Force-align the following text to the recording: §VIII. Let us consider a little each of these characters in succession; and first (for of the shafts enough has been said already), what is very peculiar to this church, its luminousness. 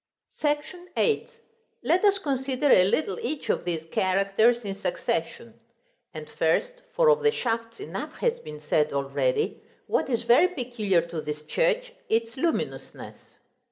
§VIII. 0.95 1.27
Let 1.83 2.03
us 2.03 2.17
consider 2.17 2.71
a 2.71 2.85
little 2.85 3.19
each 3.19 3.51
of 3.51 3.65
these 3.65 3.85
characters 3.91 4.65
in 4.65 4.73
succession; 4.73 5.59
and 6.11 6.27
first 6.27 6.81
(for 6.95 7.11
of 7.11 7.19
the 7.21 7.29
shafts 7.29 7.79
enough 7.79 8.15
has 8.15 8.39
been 8.39 8.61
said 8.61 8.93
already), 8.93 9.61
what 9.85 10.09
is 10.09 10.23
very 10.23 10.47
peculiar 10.47 11.03
to 11.03 11.21
this 11.21 11.43
church, 11.43 11.91
its 12.09 12.35
luminousness. 12.35 13.37